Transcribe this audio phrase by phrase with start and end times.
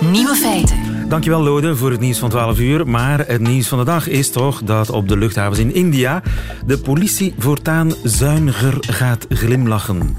[0.00, 1.08] Nieuwe feiten.
[1.08, 2.88] Dankjewel Lode voor het nieuws van 12 uur.
[2.88, 6.22] Maar het nieuws van de dag is toch dat op de luchthavens in India
[6.66, 10.16] de politie voortaan zuiniger gaat glimlachen.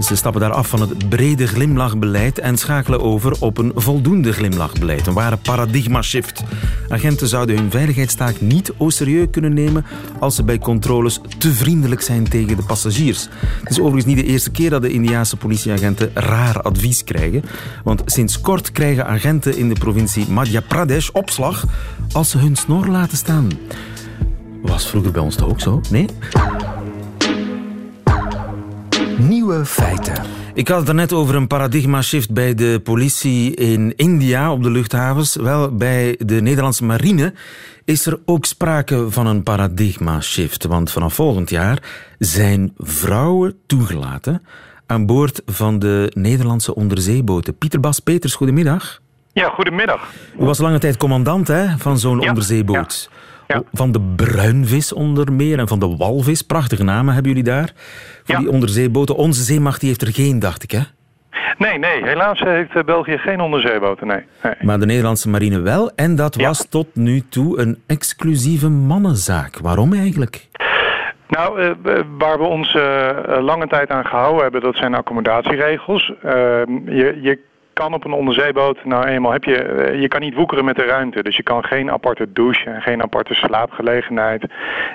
[0.00, 5.06] Ze stappen daar af van het brede glimlachbeleid en schakelen over op een voldoende glimlachbeleid.
[5.06, 6.42] Een ware paradigma-shift.
[6.88, 9.84] Agenten zouden hun veiligheidstaak niet au serieus kunnen nemen
[10.18, 13.28] als ze bij controles te vriendelijk zijn tegen de passagiers.
[13.60, 17.42] Het is overigens niet de eerste keer dat de Indiaanse politieagenten raar advies krijgen.
[17.84, 21.64] Want sinds kort krijgen agenten in de provincie Madhya Pradesh opslag
[22.12, 23.48] als ze hun snor laten staan.
[24.62, 25.80] Was vroeger bij ons toch ook zo?
[25.90, 26.06] Nee?
[29.18, 30.14] Nieuwe feiten.
[30.54, 34.70] Ik had het er net over een paradigma-shift bij de politie in India op de
[34.70, 35.36] luchthavens.
[35.36, 37.32] Wel, bij de Nederlandse marine
[37.84, 40.64] is er ook sprake van een paradigma-shift.
[40.64, 41.82] Want vanaf volgend jaar
[42.18, 44.42] zijn vrouwen toegelaten
[44.86, 47.56] aan boord van de Nederlandse onderzeeboten.
[47.58, 49.00] Pieter Bas Peters, goedemiddag.
[49.32, 50.08] Ja, goedemiddag.
[50.40, 53.08] U was lange tijd commandant hè, van zo'n Ja, onderzeeboot.
[53.10, 53.16] ja.
[53.72, 56.42] Van de bruinvis onder meer en van de walvis.
[56.42, 57.72] Prachtige namen hebben jullie daar.
[58.24, 58.38] Voor Ja.
[58.40, 59.16] die onderzeeboten.
[59.16, 60.70] Onze zeemacht die heeft er geen, dacht ik.
[60.70, 60.80] Hè?
[61.58, 64.20] Nee, nee, helaas heeft eh, België geen onderzeeboten, nee.
[64.42, 64.52] nee.
[64.60, 65.90] Maar de Nederlandse marine wel.
[65.94, 66.46] En dat Ja.
[66.46, 69.58] was tot nu toe een exclusieve mannenzaak.
[69.58, 70.46] Waarom eigenlijk?
[71.28, 71.70] Nou, eh,
[72.18, 73.08] waar we ons eh,
[73.40, 76.12] lange tijd aan gehouden hebben, dat zijn accommodatieregels.
[76.22, 76.32] Eh,
[76.86, 77.38] je, je
[77.78, 80.84] kan op een onderzeeboot, nou eenmaal heb je, eh, je kan niet woekeren met de
[80.84, 81.22] ruimte.
[81.22, 84.44] Dus je kan geen aparte douche en geen aparte slaapgelegenheid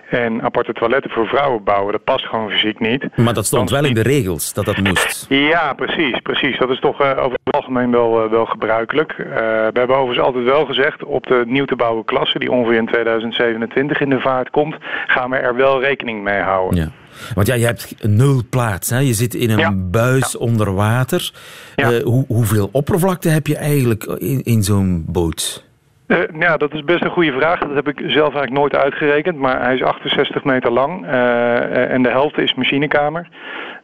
[0.09, 1.92] en aparte toiletten voor vrouwen bouwen.
[1.92, 3.17] Dat past gewoon fysiek niet.
[3.17, 5.26] Maar dat stond Dan- wel in de regels, dat dat moest.
[5.30, 6.58] Ja, precies, precies.
[6.58, 9.14] Dat is toch eh, over het algemeen wel, eh, wel gebruikelijk.
[9.17, 12.86] We hebben overigens altijd wel gezegd, op de nieuw te bouwen klasse, die ongeveer in
[12.88, 14.76] 2027 in de vaart komt,
[15.08, 16.80] gaan we er wel rekening mee houden.
[16.80, 16.88] Ja.
[17.36, 18.89] Want ja, je hebt nul plaats.
[18.89, 19.00] Hè?
[19.00, 19.72] Je zit in een Ja.
[19.75, 21.31] buis onder water.
[21.75, 25.64] Eh, hoe, hoeveel oppervlakte heb je eigenlijk in, in zo'n boot?
[26.08, 27.60] Eh, ja, dat is best een goede vraag.
[27.60, 29.38] Dat heb ik zelf eigenlijk nooit uitgerekend.
[29.38, 33.27] Maar hij is 68 meter lang eh, en de helft is machinekamer.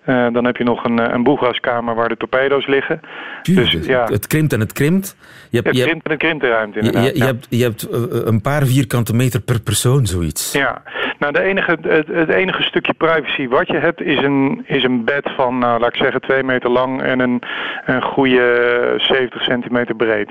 [0.03, 2.99] Eh, dan heb je nog een, eh, een boegaskamer waar de torpedo's liggen.
[3.41, 5.15] Dus ja, Het krimpt en het krimpt.
[5.49, 7.03] Je hebt, het je krimpt en het krimpt de ruimte inderdaad.
[7.05, 7.25] je- je ja.
[7.25, 10.51] hebt, je hebt eh, een paar vierkante meter per persoon, zoiets.
[10.51, 10.81] Ja,
[11.19, 15.03] nou de enige, het, het enige stukje privacy wat je hebt is een, is een
[15.05, 17.41] bed van, nou, laat ik zeggen, twee meter lang en een,
[17.85, 20.29] een goede 70 centimeter breed.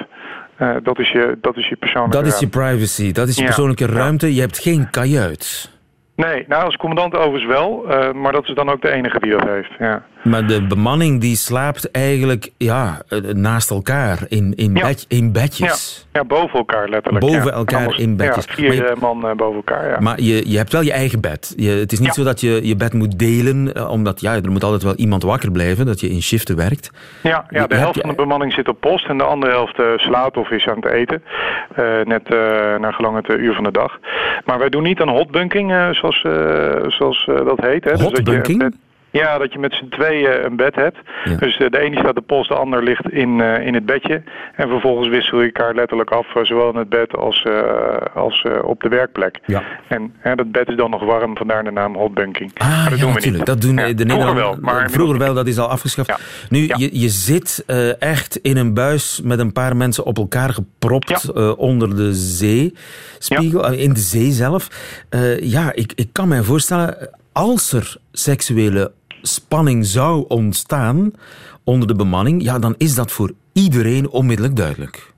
[0.83, 3.47] Dat, is je, dat is je persoonlijke Dat is je privacy, dat is je Ja,
[3.47, 4.35] persoonlijke ruimte.
[4.35, 5.77] Je hebt geen kajuit.
[6.27, 9.31] Nee, nou als commandant overigens wel, eh, maar dat is dan ook de enige die
[9.31, 9.71] dat heeft.
[9.79, 10.03] Ja.
[10.25, 14.83] Maar de bemanning die slaapt eigenlijk ja, eh, naast elkaar in, in, Ja.
[14.87, 16.07] bed, in bedjes.
[16.13, 17.25] ja, boven elkaar letterlijk.
[17.25, 17.51] Boven ja.
[17.51, 18.45] elkaar Anders- in bedjes.
[18.45, 20.01] Ja, vier je- eh, man eh, boven elkaar, ja.
[20.01, 21.53] Maar je, je hebt wel je eigen bed.
[21.57, 24.65] Je, het is niet zo dat je je bed moet delen, omdat ja, er moet
[24.65, 26.91] altijd wel iemand wakker blijven, dat je in shiften werkt.
[27.23, 30.37] Ja, ja de helft van de bemanning zit op post en de andere helft slaapt
[30.37, 31.23] of is aan het eten.
[32.05, 32.37] Net eh,
[32.79, 33.99] naar gelang het uur van de dag.
[34.45, 36.21] Maar wij doen niet aan hotbunking, eh, zoals,
[36.97, 37.85] zoals dat heet.
[37.85, 37.91] Hè.
[37.91, 38.63] Dus dat je Hotbunking?
[38.63, 38.75] een
[39.11, 40.99] ja, dat je met z'n tweeën een bed hebt.
[41.25, 41.37] Ja.
[41.37, 44.23] Dus eh, de ene staat op post, de ander ligt in, eh, in het bedje.
[44.57, 47.63] En vervolgens wissel je elkaar letterlijk af, eh, zowel in het bed als, eh,
[48.15, 49.39] als eh, op de werkplek.
[49.47, 49.63] Ja.
[49.89, 52.51] En dat bed is dan nog warm, vandaar de naam hotbunking.
[52.55, 53.37] Ah, maar dat ja, doen we natuurlijk.
[53.37, 53.47] niet.
[53.47, 54.47] Dat doen Ja, de vroeger Nederlanders.
[54.47, 56.47] wel, maar vroeger wel, dat is al afgeschaft.
[56.49, 60.51] Nu, je, je zit eh, echt in een buis met een paar mensen op elkaar
[60.51, 64.69] gepropt eh, onder de zeespiegel, eh, in de zee zelf.
[65.09, 68.93] Eh, ja, ik, ik kan mij voorstellen, als er seksuele
[69.23, 71.13] spanning zou ontstaan
[71.65, 75.15] onder de bemanning, ja, dan is dat voor iedereen onmiddellijk duidelijk.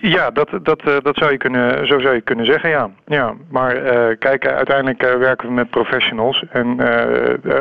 [0.00, 2.90] Ja, dat, dat, eh, dat zou je kunnen, zo zou je kunnen zeggen, ja.
[3.06, 6.44] ja maar eh, kijk, eh, uiteindelijk werken we met professionals.
[6.50, 6.80] En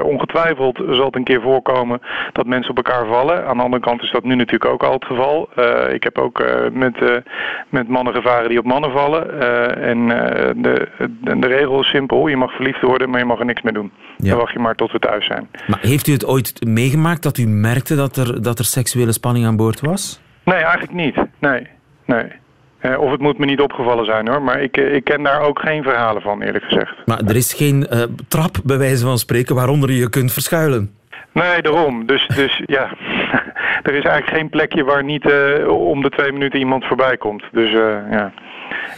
[0.03, 3.45] ongetwijfeld zal het een keer voorkomen dat mensen op elkaar vallen.
[3.47, 5.49] Aan de andere kant is dat nu natuurlijk ook al het geval.
[5.91, 7.23] Ik heb ook met,
[7.69, 9.41] met mannen gevaren die op mannen vallen.
[9.81, 10.07] En
[10.61, 12.27] de, de, de regel is simpel.
[12.27, 13.91] Je mag verliefd worden, maar je mag er niks mee doen.
[14.17, 14.29] Ja.
[14.29, 15.49] Dan wacht je maar tot we thuis zijn.
[15.67, 19.45] Maar heeft u het ooit meegemaakt dat u merkte dat er, dat er seksuele spanning
[19.45, 20.21] aan boord was?
[20.43, 21.15] Nee, eigenlijk niet.
[21.39, 21.67] Nee,
[22.05, 22.43] nee.
[22.85, 25.41] Eh, of het moet me niet opgevallen zijn hoor, maar ik, eh, ik ken daar
[25.41, 26.93] ook geen verhalen van eerlijk gezegd.
[27.05, 30.91] Maar er is geen eh, trap, bij wijze van spreken, waaronder je kunt verschuilen.
[31.31, 32.05] Nee, daarom.
[32.05, 32.89] Dus, dus ja,
[33.87, 35.25] er is eigenlijk geen plekje waar niet
[35.67, 37.43] om de twee minuten iemand voorbij komt.
[37.51, 37.71] Dus
[38.11, 38.31] ja,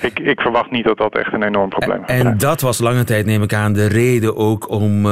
[0.01, 2.21] ik, ik verwacht niet dat dat echt een enorm probleem is.
[2.21, 5.03] En dat was lange tijd, neem ik aan, de reden ook om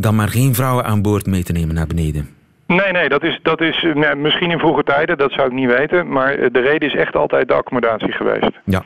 [0.00, 2.37] dan maar geen vrouwen aan boord mee te nemen naar beneden.
[2.68, 5.70] Nee, nee, dat is, dat is nee, misschien in vroege tijden, dat zou ik niet
[5.70, 6.08] weten.
[6.08, 8.50] Maar eh, de reden is echt altijd de accommodatie geweest.
[8.64, 8.82] Ja.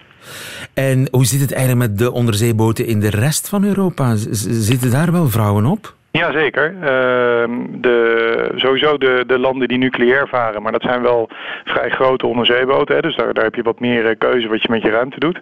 [0.75, 4.15] En hoe zit het eigenlijk met de onderzeeboten in de rest van Europa?
[4.41, 5.95] Zitten daar wel vrouwen op?
[6.13, 6.75] Jazeker.
[6.75, 6.85] Uh,
[7.69, 11.29] de, sowieso de, de landen die nucleair varen, maar dat zijn wel
[11.65, 12.95] vrij grote onderzeeboten.
[12.95, 15.19] Hè, dus daar, daar heb je wat meer eh, keuze wat je met je ruimte
[15.19, 15.41] doet.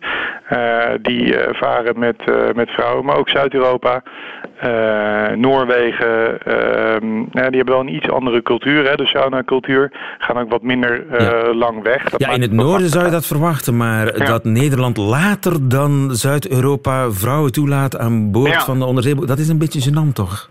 [0.52, 2.16] Uh, die uh, varen met,
[2.54, 4.02] met vrouwen, maar ook Zuid-Europa,
[5.36, 6.42] Noorwegen.
[6.42, 9.92] Ehm, die hebben wel een iets andere cultuur, hè, de sauna-cultuur.
[10.18, 11.54] Gaan ook wat minder ja.
[11.54, 12.10] lang weg.
[12.10, 14.24] Dat ja, in het noorden zou je dat verwachten, maar ja.
[14.24, 19.58] dat Nederland later dan Zuid-Europa vrouwen toelaat aan boord van de onderzeeboot, dat is een
[19.58, 20.50] beetje gênant toch?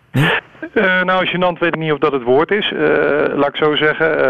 [0.73, 2.71] Uh, nou, gênant weet ik niet of dat het woord is.
[2.71, 2.79] Uh,
[3.33, 4.09] laat ik zo zeggen.
[4.11, 4.21] Uh,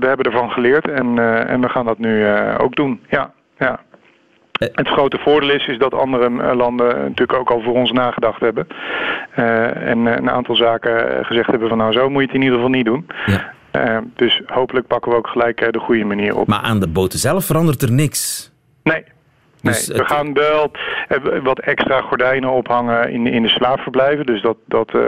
[0.00, 2.26] we hebben ervan geleerd en, en we gaan dat nu
[2.58, 3.00] ook doen.
[3.08, 3.80] Ja, ja.
[4.52, 8.66] Het grote voordeel is, is dat andere landen natuurlijk ook al voor ons nagedacht hebben.
[9.84, 12.70] en een aantal zaken gezegd hebben van nou zo moet je het in ieder geval
[12.70, 13.06] niet doen.
[13.72, 14.02] Ja.
[14.16, 16.46] dus hopelijk pakken we ook gelijk de goede manier op.
[16.46, 18.52] Maar aan de boten zelf verandert er niks?
[18.82, 19.04] Nee,
[19.62, 20.70] dus nee, we gaan wel
[21.42, 24.26] wat extra gordijnen ophangen in, in de slaapverblijven.
[24.26, 25.02] Dus dat, dat uh,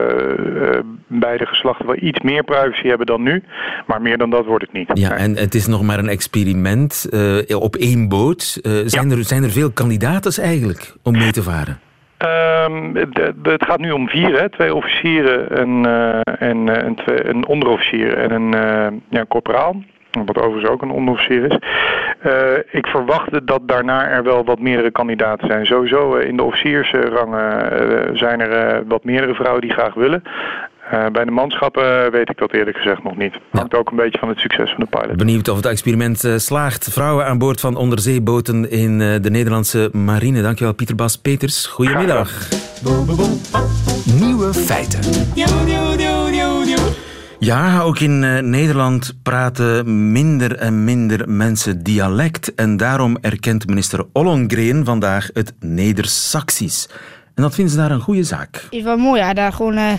[1.07, 3.43] beide geslachten wel iets meer privacy hebben dan nu.
[3.87, 4.91] Maar meer dan dat wordt het niet.
[4.95, 8.61] Ja, en het is nog maar een experiment uh, op één boot.
[8.85, 11.81] zijn, er, zijn er veel kandidaten eigenlijk om mee te varen?
[12.19, 12.97] Um,
[13.43, 14.51] het gaat nu om vier, hè?
[14.51, 15.87] twee officieren, een,
[16.39, 19.83] en, een, twee, een onderofficier en een ja, corporaal
[20.25, 21.59] wat overigens ook een onderofficier is.
[22.27, 22.33] Uh,
[22.71, 25.67] ik verwachtte dat daarna er wel wat meerdere kandidaten zijn.
[25.67, 30.23] Sowieso uh, in de officiersrangen uh, zijn er wat meerdere vrouwen die graag willen.
[31.13, 33.35] bij de manschappen weet ik dat eerlijk gezegd nog niet.
[33.51, 35.17] Hangt ook een beetje van het succes van de pilot.
[35.17, 36.93] Benieuwd of het experiment slaagt.
[36.93, 40.43] Vrouwen aan boord van onderzeeboten in de Nederlandse marine.
[40.43, 41.67] Dankjewel Pieter Bas Peters.
[41.67, 42.49] Goedemiddag.
[44.21, 45.01] Nieuwe feiten.
[47.45, 52.55] Ja, ook in uh, Nederland praten minder en minder mensen dialect.
[52.55, 56.89] En daarom erkent minister Ollongren vandaag het Neder-Saxisch.
[57.35, 58.55] En dat vinden ze daar een goede zaak.
[58.55, 59.93] Het is wel mooi, ja, daar gewoon, uh,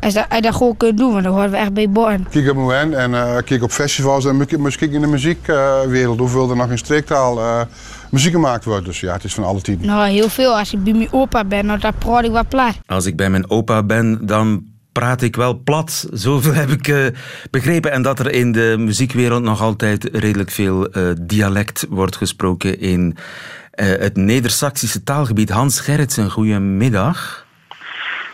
[0.00, 2.26] als dat, als dat gewoon kunt doen, want dan horen we echt bij Born.
[2.30, 6.56] Kijk op moment en uh, kijk op festivals en misschien in de muziekwereld, hoeveel er
[6.56, 7.66] nog in streektaal
[8.10, 8.84] muziek gemaakt wordt.
[8.84, 9.78] Dus ja, het is van alle tien.
[9.82, 10.58] Nou, heel veel.
[10.58, 12.74] Als ik bij mijn opa ben, dan praat ik wat plat.
[12.86, 16.08] Als ik bij mijn opa ben, dan praat ik wel plat.
[16.12, 17.06] Zoveel heb ik uh,
[17.50, 17.92] begrepen.
[17.92, 23.16] En dat er in de muziekwereld nog altijd redelijk veel uh, dialect wordt gesproken in
[23.74, 25.50] uh, het Neder-Saxische taalgebied.
[25.50, 27.46] Hans Gerritsen, goedemiddag.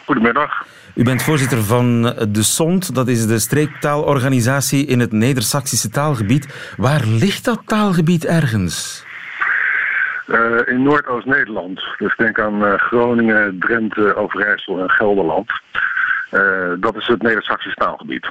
[0.04, 0.66] Goedemiddag.
[0.94, 6.72] U bent voorzitter van de SONT, dat is de streektaalorganisatie in het Neder-Saxische taalgebied.
[6.76, 9.04] Waar ligt dat taalgebied ergens?
[10.26, 10.36] Uh,
[10.66, 11.82] in Noordoost-Nederland.
[11.98, 15.50] Dus denk aan Groningen, Drenthe, Overijssel en Gelderland.
[16.32, 18.30] Uh, dat is het Neder-Saxisch taalgebied.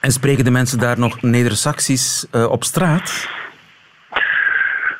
[0.00, 3.28] En spreken de mensen daar nog Neder-Saxisch uh, op straat?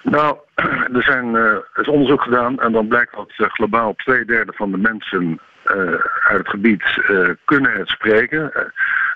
[0.03, 0.37] Nou,
[0.97, 4.77] er zijn, uh, is onderzoek gedaan en dan blijkt dat globaal twee derde van de
[4.77, 5.41] mensen
[6.29, 6.83] uit het gebied
[7.45, 8.53] kunnen het spreken.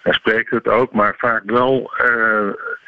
[0.03, 1.91] en spreken het ook, maar vaak wel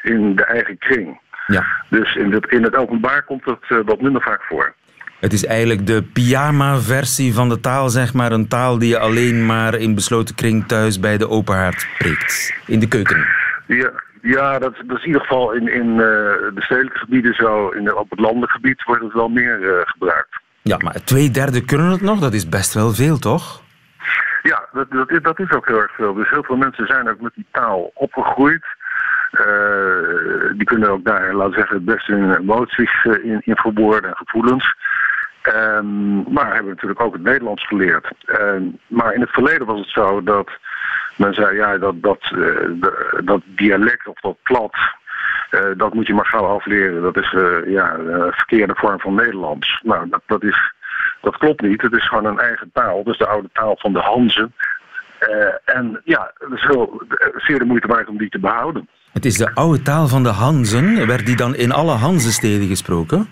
[0.01, 1.19] in de eigen kring.
[1.47, 1.65] Ja.
[1.89, 4.73] Dus in het, in het openbaar komt het wat minder vaak voor.
[5.19, 8.31] Het is eigenlijk de pyjama-versie van de taal, zeg maar.
[8.31, 12.53] Een taal die je alleen maar in besloten kring thuis bij de open haard spreekt.
[12.65, 13.27] In de keuken.
[13.67, 13.91] Ja,
[14.21, 17.69] ja dat, dat is in ieder geval in, in uh, de stedelijke gebieden zo.
[17.69, 20.39] In, op het landelijk gebied wordt het wel meer uh, gebruikt.
[20.61, 22.19] Ja, maar twee derde kunnen het nog.
[22.19, 23.61] Dat is best wel veel, toch?
[24.41, 26.13] Ja, dat, dat, is, dat is ook heel erg veel.
[26.13, 28.65] Dus heel veel mensen zijn ook met die taal opgegroeid.
[29.31, 34.09] Uh, die kunnen ook daar, laten we zeggen, het beste hun emoties in, in verwoorden
[34.09, 34.75] en gevoelens.
[35.53, 38.11] Um, maar hebben natuurlijk ook het Nederlands geleerd.
[38.41, 40.49] Um, maar in het verleden was het zo dat
[41.15, 42.91] men zei, ja, dat, dat, uh,
[43.23, 44.75] dat dialect of dat plat,
[45.51, 47.01] uh, dat moet je maar gauw afleren.
[47.01, 49.79] Dat is uh, ja, een verkeerde vorm van Nederlands.
[49.83, 50.73] Nou, dat, dat, is,
[51.21, 51.81] dat klopt niet.
[51.81, 53.03] Het is gewoon een eigen taal.
[53.03, 54.53] Dus de oude taal van de Hanzen.
[55.65, 57.01] en ja, het is heel,
[57.35, 58.89] zeer de moeite waard om die te behouden.
[59.13, 61.07] Het is de oude taal van de Hanzen.
[61.07, 63.27] Werd die dan in alle Hanzensteden gesproken?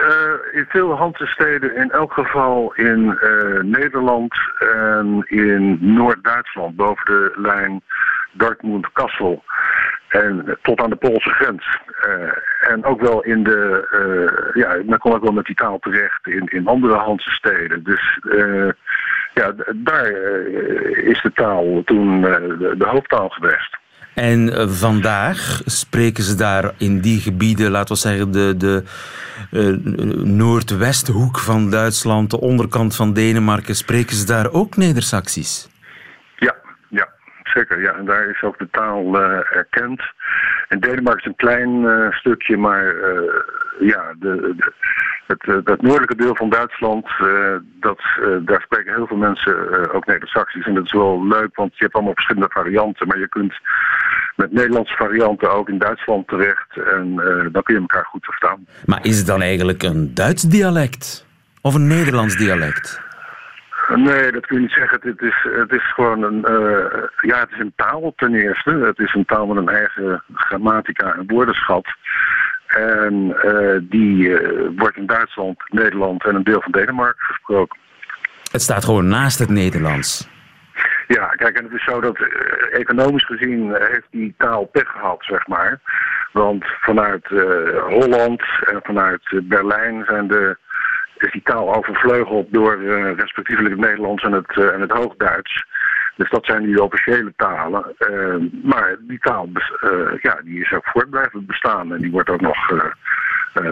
[0.00, 7.32] Uh, in veel Hansensteden, in elk geval in uh, Nederland en in Noord-Duitsland, boven de
[7.36, 7.82] lijn
[8.32, 9.44] Dortmund-Kassel.
[10.08, 11.78] En tot aan de Poolse grens.
[12.06, 16.26] Uh, en ook wel in de, ja, men kon ook wel met die taal terecht
[16.26, 17.82] in, in andere Hansensteden.
[17.82, 18.18] Dus
[19.34, 20.06] ja, daar
[20.92, 23.76] is de taal toen de, de hoofdtaal geweest.
[24.16, 28.82] En uh, vandaag spreken ze daar in die gebieden, laten we zeggen, de, de
[29.52, 29.76] uh,
[30.24, 35.68] noordwesthoek van Duitsland, de onderkant van Denemarken, spreken ze daar ook Neder-Saxisch?
[36.36, 36.54] Ja,
[36.88, 37.08] ja,
[37.44, 37.80] zeker.
[37.80, 40.02] Ja, en daar is ook de taal eh, erkend.
[40.68, 44.54] In Denemarken is een klein eh, stukje, maar eh, ja, de,
[45.26, 49.94] het, eh, noordelijke deel van Duitsland, eh, dat, eh, daar spreken heel veel mensen eh,
[49.94, 50.66] ook Neder-Saxisch.
[50.66, 53.06] En dat is wel leuk, want je hebt allemaal verschillende varianten.
[53.06, 53.54] Maar je kunt
[54.36, 56.76] met Nederlandse varianten ook in Duitsland terecht.
[56.76, 58.66] En eh, dan kun je elkaar goed verstaan.
[58.84, 61.26] Maar is het dan eigenlijk een Duits dialect?
[61.60, 63.00] Of een Nederlands dialect?
[63.94, 65.00] Nee, dat kun je niet zeggen.
[65.02, 68.70] Het is, het is gewoon een, eh, ja, het is een taal ten eerste.
[68.70, 71.86] Het is een taal met een eigen grammatica en woordenschat.
[72.66, 74.36] En eh, die
[74.76, 77.78] wordt in Duitsland, Nederland en een deel van Denemarken gesproken.
[78.50, 80.28] Het staat gewoon naast het Nederlands.
[81.06, 84.90] Ja, kijk, en het is zo dat eh, economisch gezien eh, heeft die taal pech
[84.90, 85.80] gehad, zeg maar.
[86.32, 90.56] Want vanuit eh, Holland en vanuit Berlijn zijn de,
[91.18, 92.82] is die taal overvleugeld door
[93.16, 95.64] respectievelijk het Nederlands en het, en het Hoogduits.
[96.16, 97.94] Dus dat zijn die officiële talen.
[98.62, 99.48] Maar die taal
[100.20, 102.56] ja, die is ook voort blijven bestaan en die wordt ook nog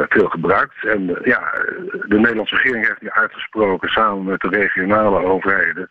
[0.09, 0.75] veel gebruikt.
[0.87, 1.61] En eh, ja, eh,
[2.09, 5.89] de Nederlandse regering heeft nu uitgesproken samen met de regionale overheden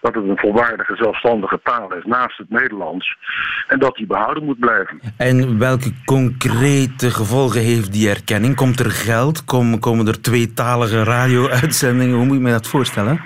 [0.00, 3.16] dat het een volwaardige zelfstandige taal is naast het Nederlands
[3.68, 5.00] en dat die behouden moet blijven.
[5.16, 8.56] En welke concrete gevolgen heeft die erkenning?
[8.56, 9.44] Komt er geld?
[9.44, 12.16] Kom- Komen er tweetalige radio-uitzendingen?
[12.16, 13.20] Hoe moet je me dat voorstellen?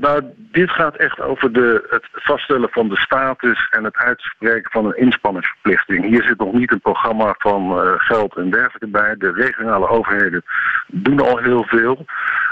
[0.00, 4.84] Nou, dit gaat echt over de, het vaststellen van de status en het uitspreken van
[4.84, 6.04] een inspanningsverplichting.
[6.04, 9.14] Hier zit nog niet een programma van eh, geld en dergelijke bij.
[9.16, 10.42] De regionale overheden
[10.86, 12.04] doen al heel veel.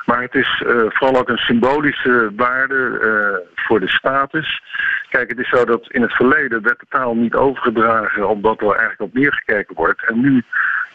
[0.04, 4.62] Maar het is eh, vooral ook een symbolische waarde voor de status.
[5.08, 8.70] Kijk, het is zo dat in het verleden werd de taal niet overgedragen omdat er
[8.70, 10.08] eigenlijk op neergekeken wordt.
[10.08, 10.44] En nu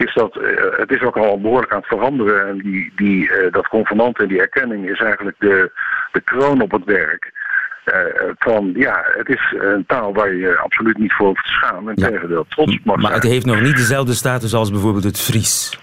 [0.01, 2.47] is dat, eh, het is ook al behoorlijk aan het veranderen.
[2.47, 5.71] En die, die, eh, dat convenant en die erkenning is eigenlijk de,
[6.11, 7.31] de kroon op het werk.
[7.83, 7.99] Eh,
[8.39, 11.95] van ja, het is een taal waar je absoluut niet voor hoeft te schamen.
[11.95, 12.09] En Ja.
[12.09, 13.13] tegendeel trots mag Maar zijn.
[13.21, 15.79] het heeft nog niet dezelfde status als bijvoorbeeld het Fries.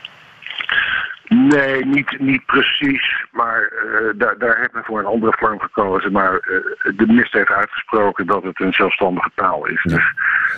[1.28, 3.24] Nee, niet, niet precies.
[3.32, 6.12] Maar eh, daar, daar heeft men voor een andere vorm gekozen.
[6.12, 9.82] Maar eh, de minister heeft uitgesproken dat het een zelfstandige taal is.
[9.82, 10.12] Dus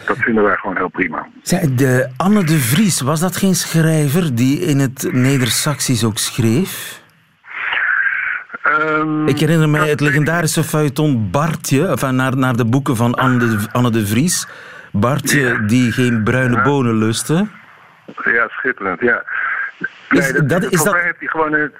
[0.06, 1.26] dat vinden wij gewoon heel prima.
[1.42, 7.02] Zij, de Anne de Vries, was dat geen schrijver die in het Neder-Saxisch ook schreef?
[8.62, 13.38] Ehm, Ik herinner mij het legendarische feuilleton Bartje, enfin, naar, naar de boeken van Anne
[13.38, 14.48] de, Anne de Vries.
[14.92, 17.46] Bartje die geen bruine bonen lustte.
[18.24, 19.24] Ja, schitterend, ja.
[20.10, 21.72] Is dat- is volgens dat- mij heeft hij gewoon in het,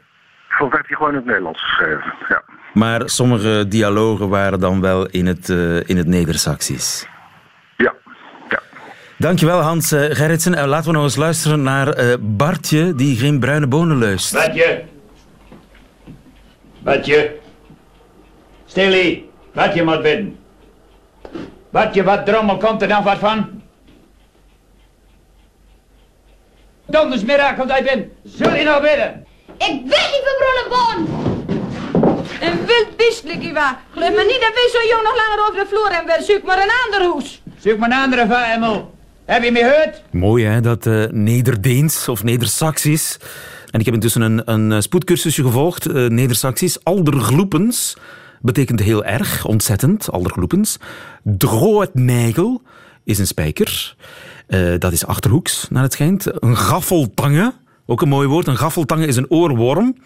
[0.48, 2.14] volgens mij heeft hij gewoon het Nederlands geschreven.
[2.28, 2.42] Ja.
[2.74, 7.06] Maar sommige dialogen waren dan wel in het, eh, in het Neder-Saxisch.
[7.76, 7.94] Ja.
[8.48, 8.58] ja.
[9.18, 10.54] Dankjewel Hans eh, Gerritsen.
[10.54, 14.32] Eh, laten we nog eens luisteren naar eh, Bartje die geen bruine bonen lust.
[14.32, 14.84] Badje.
[16.82, 17.38] Badje.
[18.66, 19.24] Stilly.
[19.54, 20.36] Badje moet bidden.
[21.70, 23.62] Badje, wat drommel komt er dan wat van?
[26.90, 28.10] Dondersmiddag komt hij binnen.
[28.24, 29.26] Zul je nou bidden?
[29.58, 31.18] Ik wil niet voor Bronnenboon!
[32.40, 33.80] Een wild beestelijk, Iwa.
[33.92, 36.14] Geloof me niet dat wij zo jong nog langer over de vloer hebben.
[36.16, 36.24] weer.
[36.26, 37.42] Zoek maar een ander hoes.
[37.58, 38.94] Zoek maar een andere van, Emel.
[39.24, 40.02] Heb je me gehoord?
[40.10, 43.18] Mooi hè, dat eh Nederdeens of Neder-Saxisch.
[43.70, 46.84] En ik heb intussen een, een eh, spoedcursusje gevolgd, eh Neder-Saxisch.
[46.84, 47.96] Aldergloepens
[48.40, 50.76] betekent heel erg, ontzettend, aldergloepens.
[51.22, 52.62] Drootnijgel
[53.04, 53.96] is een spijker.
[54.46, 56.42] Eh, dat is achterhoeks, naar het schijnt.
[56.42, 57.52] Een gaffeltange,
[57.86, 58.46] ook een mooi woord.
[58.46, 59.96] Een gaffeltange is een oorworm.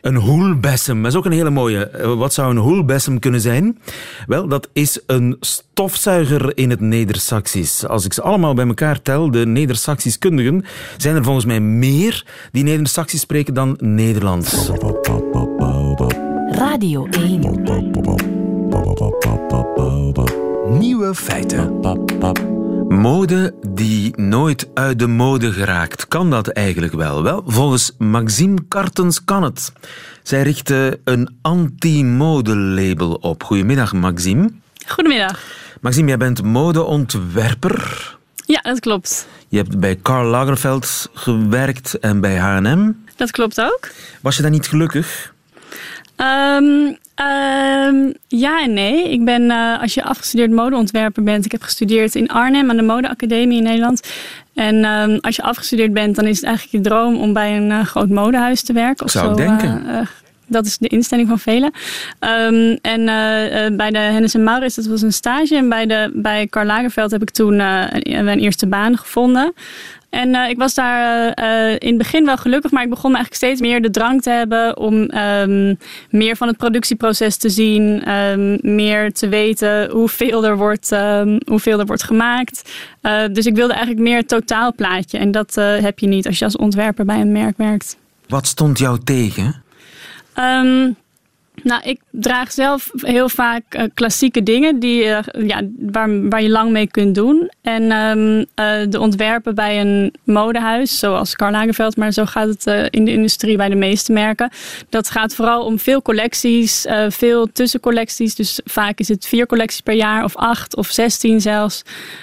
[0.00, 1.88] Een hoelbessem, dat is ook een hele mooie.
[1.88, 3.78] Eh, Wat zou een hoelbessem kunnen zijn?
[4.26, 7.86] Wel, dat is een stofzuiger in het Neder-Saxisch.
[7.86, 10.64] Als ik ze allemaal bij elkaar tel, de Neder-Saxisch kundigen,
[10.96, 14.66] zijn er volgens mij meer die Neder-Saxisch spreken dan Nederlands.
[16.50, 17.40] Radio 1.
[20.70, 21.80] Nieuwe feiten.
[22.88, 26.08] Mode die nooit uit de mode geraakt.
[26.08, 27.22] Kan dat eigenlijk wel?
[27.22, 29.72] Wel, volgens Maxime Kartens kan het.
[30.22, 33.42] Zij richtte een anti-mode-label op.
[33.42, 34.50] Goedemiddag, Maxime.
[34.86, 35.40] Goedemiddag.
[35.80, 38.16] Maxime, jij bent modeontwerper.
[38.46, 39.26] Ja, dat klopt.
[39.48, 42.92] Je hebt bij Karl Lagerfeld gewerkt en bij H&M.
[43.16, 43.88] Dat klopt ook.
[44.20, 45.36] Was je daar niet gelukkig?
[46.18, 49.10] Ehm, ehm, ja en nee.
[49.10, 52.82] Ik ben, eh, als je afgestudeerd modeontwerper bent, ik heb gestudeerd in Arnhem aan de
[52.82, 54.12] Modeacademie in Nederland.
[54.54, 57.70] En ehm, als je afgestudeerd bent, dan is het eigenlijk je droom om bij een
[57.70, 59.04] eh, groot modehuis te werken.
[59.04, 59.82] Of Zou zo, denken.
[59.88, 60.00] eh,
[60.46, 61.70] dat is de instelling van velen.
[62.82, 63.04] En
[63.76, 65.56] bij de Hennis en Maurits, dat was een stage.
[65.56, 69.52] En bij, de, bij Karl Lagerfeld heb ik toen een, een eerste baan gevonden.
[70.10, 73.34] En uh, ik was daar uh, in het begin wel gelukkig, maar ik begon eigenlijk
[73.34, 75.78] steeds meer de drang te hebben om um,
[76.10, 81.78] meer van het productieproces te zien, um, meer te weten hoeveel er wordt, um, hoeveel
[81.78, 82.70] er wordt gemaakt.
[83.02, 86.44] Uh, dus ik wilde eigenlijk meer het totaalplaatje en dat heb je niet als je
[86.44, 87.96] als ontwerper bij een merk werkt.
[88.28, 89.62] Wat stond jou tegen?
[91.62, 96.48] Nou, ik draag zelf heel vaak uh, klassieke dingen die, uh, ja, waar, waar je
[96.48, 97.50] lang mee kunt doen.
[97.62, 98.44] En um, uh,
[98.88, 103.56] de ontwerpen bij een modehuis, zoals Karl Lagerfeld, maar zo gaat het in de industrie
[103.56, 104.50] bij de meeste merken.
[104.88, 108.34] Dat gaat vooral om veel collecties, veel tussencollecties.
[108.34, 111.82] Dus vaak is het vier collecties per jaar, of acht of zestien zelfs.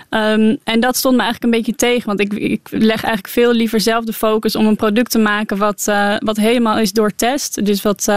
[0.10, 3.54] Um, en dat stond me eigenlijk een beetje tegen, want ik, ik leg eigenlijk veel
[3.54, 7.66] liever zelf de focus om een product te maken wat, wat helemaal is doortest.
[7.66, 8.12] Dus wat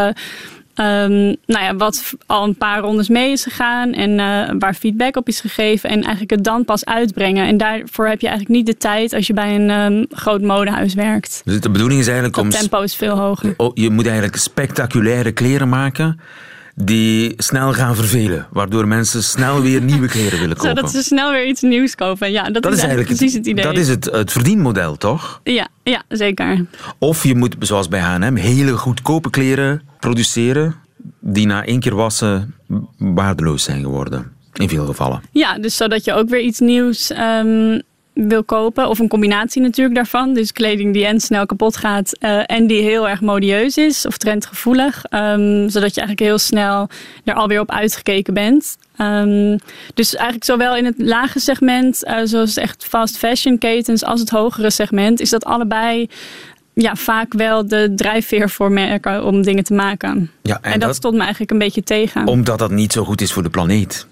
[0.80, 5.16] Um, nou ja, wat al een paar rondes mee is gegaan en uh, waar feedback
[5.16, 5.90] op is gegeven.
[5.90, 7.46] En eigenlijk het dan pas uitbrengen.
[7.46, 10.94] En daarvoor heb je eigenlijk niet de tijd als je bij een um, groot modehuis
[10.94, 11.42] werkt.
[11.44, 12.50] Dus de bedoeling is eigenlijk dat om.
[12.50, 13.54] tempo is veel hoger.
[13.56, 16.20] Oh, je moet eigenlijk spectaculaire kleren maken
[16.84, 18.46] die snel gaan vervelen.
[18.50, 20.76] Waardoor mensen snel weer nieuwe kleren willen kopen.
[20.76, 22.30] Zodat ze snel weer iets nieuws kopen.
[22.30, 23.64] Ja, dat, dat is, eigenlijk precies het, idee.
[23.64, 25.40] Dat is het, het verdienmodel, toch?
[25.44, 26.66] Ja, ja, zeker.
[26.98, 30.74] Of je moet, zoals bij H&M, hele goedkope kleren produceren
[31.20, 32.54] die na één keer wassen
[32.98, 34.32] waardeloos zijn geworden.
[34.52, 35.22] In veel gevallen.
[35.32, 37.82] Ja, dus zodat je ook weer iets nieuws um,
[38.26, 38.88] wil kopen.
[38.88, 40.34] Of een combinatie natuurlijk daarvan.
[40.34, 44.16] Dus kleding die en snel kapot gaat uh, en die heel erg modieus is of
[44.16, 45.04] trendgevoelig.
[45.10, 46.88] Um, zodat je eigenlijk heel snel
[47.24, 48.76] er alweer op uitgekeken bent.
[49.00, 49.58] Um,
[49.94, 54.30] dus eigenlijk zowel in het lage segment, uh, zoals echt fast fashion ketens, als het
[54.30, 56.08] hogere segment, is dat allebei
[56.74, 60.30] ja, vaak wel de drijfveer voor merken om dingen te maken.
[60.42, 62.26] Ja, en, en dat, dat stond me eigenlijk een beetje tegen.
[62.26, 64.06] Omdat dat niet zo goed is voor de planeet.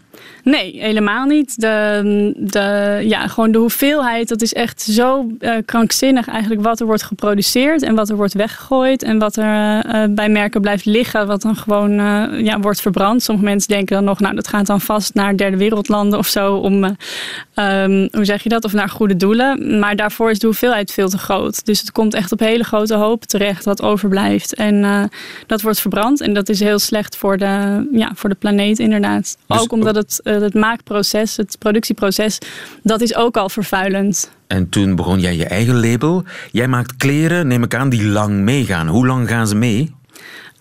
[0.51, 1.61] Nee, helemaal niet.
[1.61, 6.87] De, de, ja, gewoon de hoeveelheid, dat is echt zo uh, krankzinnig eigenlijk wat er
[6.87, 11.27] wordt geproduceerd en wat er wordt weggegooid en wat er uh, bij merken blijft liggen,
[11.27, 13.23] wat dan gewoon uh, ja, wordt verbrand.
[13.23, 16.55] Sommige mensen denken dan nog, nou dat gaat dan vast naar derde wereldlanden of zo
[16.55, 19.79] om, um, hoe zeg je dat, of naar goede doelen.
[19.79, 21.65] Maar daarvoor is de hoeveelheid veel te groot.
[21.65, 24.55] Dus het komt echt op hele grote hopen terecht wat overblijft.
[24.55, 25.11] En
[25.47, 29.37] dat wordt verbrand en dat is heel slecht voor de, ja, voor de planeet inderdaad.
[29.47, 32.39] Dus Ook omdat het het maakproces, het productieproces,
[32.83, 34.31] dat is ook al vervuilend.
[34.47, 36.25] En toen begon jij je eigen label.
[36.53, 38.89] Jij maakt kleren, neem ik aan, die lang meegaan.
[38.89, 39.95] Hoe lang gaan ze mee?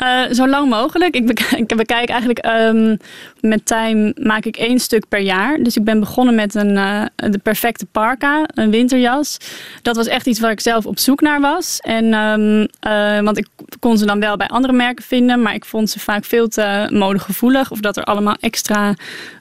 [0.04, 1.16] Uh, zo lang mogelijk.
[1.16, 2.98] Ik, bekijk, ik bekijk eigenlijk um,
[3.40, 5.58] met Time maak ik één stuk per jaar.
[5.64, 9.38] Dus ik ben begonnen met een, uh, de perfecte parka, een winterjas.
[9.82, 11.80] Dat was echt iets waar ik zelf op zoek naar was.
[11.80, 13.48] En, um, uh, want ik
[13.80, 16.88] kon ze dan wel bij andere merken vinden, maar ik vond ze vaak veel te
[16.92, 17.72] modegevoelig.
[17.72, 18.94] Of dat er allemaal extra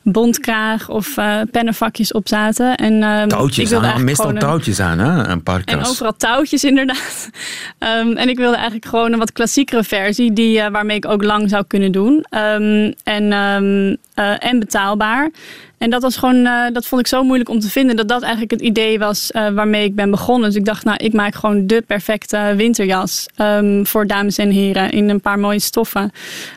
[0.03, 1.15] bontkraag of
[1.51, 2.75] pennenvakjes op zaten.
[2.77, 5.29] En, um, touwtjes ik aan, meestal een, touwtjes aan, hè?
[5.29, 5.75] een parkas.
[5.75, 7.31] En overal touwtjes inderdaad.
[7.79, 11.23] en ik wilde eigenlijk gewoon een wat klassiekere versie die die, uh, waarmee ik ook
[11.23, 12.25] lang zou kunnen doen.
[12.31, 15.31] Um, en, um, uh, en betaalbaar.
[15.79, 18.23] En dat was gewoon, uh, dat vond ik zo moeilijk om te vinden dat dat
[18.23, 20.49] eigenlijk het idee was uh, waarmee ik ben begonnen.
[20.49, 24.91] Dus ik dacht, nou, ik maak gewoon de perfecte winterjas um, voor dames en heren
[24.91, 26.13] in een paar mooie stoffen.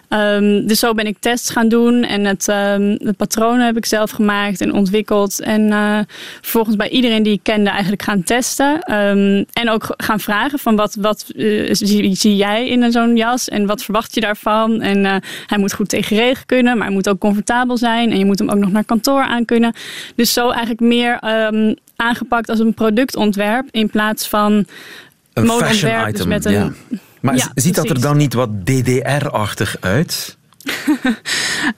[0.09, 3.85] Um, dus zo ben ik tests gaan doen en het, um, de patronen heb ik
[3.85, 5.41] zelf gemaakt en ontwikkeld.
[5.41, 5.99] En uh,
[6.41, 8.81] vervolgens bij iedereen die ik kende eigenlijk gaan testen.
[9.53, 11.25] en ook gaan vragen van wat, wat
[11.71, 14.81] zie, zie, jij in zo'n jas en wat verwacht je daarvan?
[14.81, 18.25] En hij moet goed tegen regen kunnen, maar hij moet ook comfortabel zijn en je
[18.25, 19.73] moet hem ook nog naar kantoor aan kunnen.
[20.15, 24.65] Dus zo eigenlijk meer um, aangepakt als een productontwerp in plaats van
[25.33, 26.15] een modeontwerp.
[26.15, 26.71] Dus met een, ja.
[27.21, 30.37] Maar ja, ziet dat er dan niet wat DDR-achtig uit?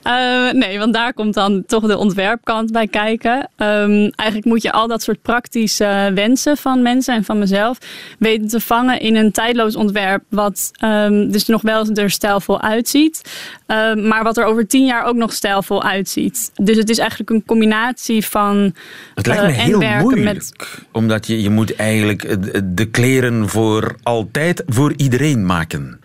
[0.06, 3.48] Uh, nee, want daar komt dan toch de ontwerpkant bij kijken.
[3.56, 7.78] Um, eigenlijk moet je al dat soort praktische wensen van mensen en van mezelf
[8.18, 10.22] weten te vangen in een tijdloos ontwerp.
[10.28, 13.30] Wat um, dus nog wel er stijlvol uitziet,
[13.66, 16.50] um, maar wat er over tien jaar ook nog stijlvol uitziet.
[16.54, 18.74] Dus het is eigenlijk een combinatie van.
[19.14, 20.52] Het lijkt me uh, heel moeilijk, met...
[20.92, 25.99] omdat je, je moet eigenlijk de kleren voor altijd voor iedereen maken.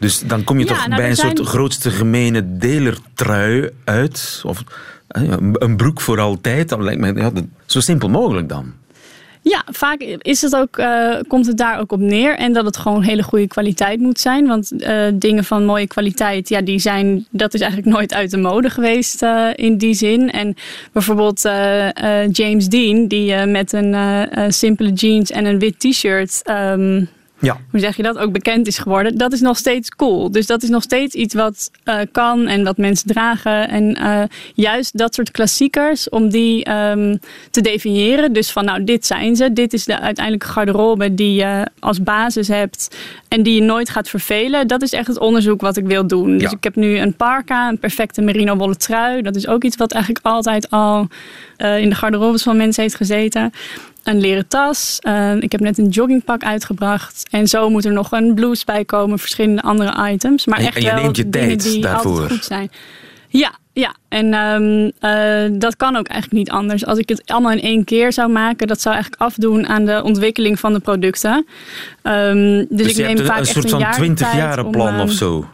[0.00, 1.36] Dus dan kom je ja, toch nou, bij een zijn...
[1.36, 4.42] soort grootste gemene delertrui uit.
[4.46, 4.64] Of
[5.08, 6.68] eh, een broek voor altijd.
[6.68, 7.30] Dat lijkt me ja,
[7.66, 8.72] zo simpel mogelijk dan.
[9.42, 12.36] Ja, vaak is het ook, uh, komt het daar ook op neer.
[12.36, 14.46] En dat het gewoon hele goede kwaliteit moet zijn.
[14.46, 18.36] Want uh, dingen van mooie kwaliteit, ja, die zijn, dat is eigenlijk nooit uit de
[18.36, 20.30] mode geweest uh, in die zin.
[20.30, 20.56] En
[20.92, 21.40] bijvoorbeeld
[22.30, 23.94] James Dean, die met een
[24.52, 27.08] simpele jeans en een wit t-shirt um,
[27.40, 27.56] Ja.
[27.70, 30.30] hoe zeg je dat, ook bekend is geworden, dat is nog steeds cool.
[30.30, 33.68] Dus dat is nog steeds iets wat eh, kan en wat mensen dragen.
[33.68, 34.22] En eh,
[34.54, 37.16] juist dat soort klassiekers, om die ehm,
[37.50, 38.32] te definiëren.
[38.32, 39.52] Dus van nou, dit zijn ze.
[39.52, 42.96] Dit is de uiteindelijke garderobe die je als basis hebt
[43.28, 44.66] en die je nooit gaat vervelen.
[44.66, 46.32] Dat is echt het onderzoek wat ik wil doen.
[46.32, 46.56] Dus Ja.
[46.56, 49.22] ik heb nu een parka, een perfecte merino wollen trui.
[49.22, 51.06] Dat is ook iets wat eigenlijk altijd al
[51.56, 53.52] eh, in de garderobes van mensen heeft gezeten.
[54.02, 54.98] Een leren tas.
[55.40, 57.26] Ik heb net een joggingpak uitgebracht.
[57.30, 59.18] En zo moet er nog een blouse bij komen.
[59.18, 60.46] Verschillende andere items.
[60.46, 62.30] Maar En- echt en je wel neemt je tijd die daarvoor.
[62.30, 62.70] goed zijn.
[63.28, 63.94] Ja, ja.
[64.08, 66.86] En ehm, eh, dat kan ook eigenlijk niet anders.
[66.86, 70.02] Als ik het allemaal in één keer zou maken, dat zou eigenlijk afdoen aan de
[70.04, 71.46] ontwikkeling van de producten.
[72.02, 73.96] Ehm, dus, Dus, ik je neem vaak een, een echt soort een van jaar de
[73.96, 75.48] 20 tijd jaren om, plan ehm, of zo.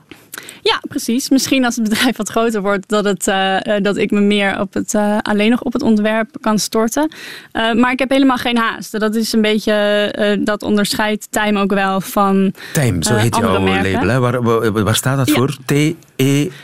[0.63, 1.29] Ja, precies.
[1.29, 4.61] Misschien als het bedrijf wat groter wordt, dat, het, eh, eh, dat ik me meer
[4.61, 7.11] op het, eh, alleen nog op het ontwerp kan storten.
[7.53, 9.01] Maar ik heb helemaal geen haast.
[9.01, 12.55] Dat is een beetje, dat onderscheidt Time ook wel van.
[12.73, 13.93] Time, zo heet jouw merken.
[13.93, 14.09] label.
[14.09, 14.19] Hè?
[14.21, 15.35] Waar, waar, waar staat dat Ja.
[15.35, 15.57] voor?
[15.65, 16.55] T-E-Y-M.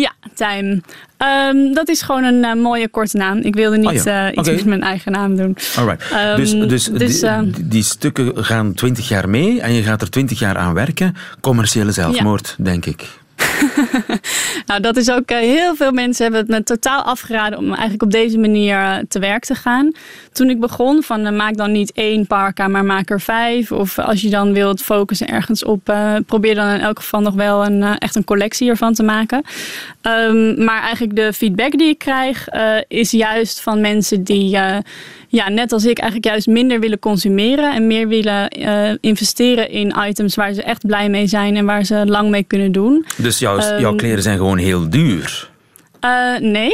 [0.00, 0.80] Ja, Time.
[1.16, 3.38] Ehm, dat is gewoon een eh, mooie korte naam.
[3.38, 4.32] Ik wilde niet Oh ja.
[4.32, 5.56] iets met mijn eigen naam doen.
[5.76, 6.10] Alright.
[6.10, 10.02] Ehm, dus dus, dus, die, eh, die stukken gaan 20 jaar mee en je gaat
[10.02, 11.16] er 20 jaar aan werken.
[11.40, 13.20] Commerciële zelfmoord, denk ik.
[14.66, 18.02] Nou, dat is ook eh, heel veel mensen hebben het me totaal afgeraden om eigenlijk
[18.02, 19.92] op deze manier eh, te werk te gaan.
[20.32, 23.72] Toen ik begon van eh, maak dan niet één parka, maar maak er vijf.
[23.72, 25.94] Of als je dan wilt focussen ergens op,
[26.26, 29.42] probeer dan in elk geval nog wel een, echt een collectie ervan te maken.
[30.00, 32.48] Ehm, maar eigenlijk de feedback die ik krijg
[32.88, 34.58] is juist van mensen die
[35.32, 39.94] ja, net als ik eigenlijk juist minder willen consumeren en meer willen eh, investeren in
[40.08, 43.06] items waar ze echt blij mee zijn en waar ze lang mee kunnen doen.
[43.16, 45.50] Dus jouw, Ehm, jouw kleren zijn gewoon heel duur.
[46.00, 46.70] Eh, nee,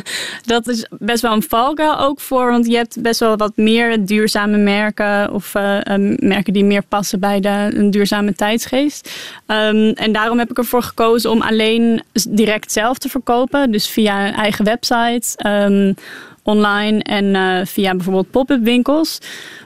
[0.44, 4.04] dat is best wel een valkuil ook voor, want je hebt best wel wat meer
[4.06, 9.10] duurzame merken of eh, eh, merken die meer passen bij de, een duurzame tijdsgeest.
[9.46, 14.26] Ehm, en daarom heb ik ervoor gekozen om alleen direct zelf te verkopen, dus via
[14.26, 15.36] een eigen website.
[15.36, 15.92] ehm,
[16.42, 19.18] online en eh, via bijvoorbeeld pop-up winkels.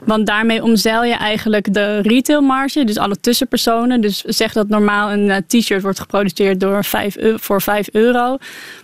[0.05, 4.01] Want daarmee omzeil je eigenlijk de retailmarge, dus alle tussenpersonen.
[4.01, 8.37] Dus zeg dat normaal een eh, t-shirt wordt geproduceerd door 5 eu- voor 5 euro.